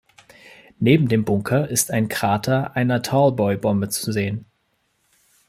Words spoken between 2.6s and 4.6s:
einer Tallboy-Bombe zu sehen.